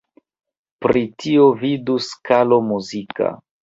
Pri 0.85 1.03
tio 1.25 1.47
vidu 1.61 2.01
skalo 2.09 2.63
muzika. 2.75 3.35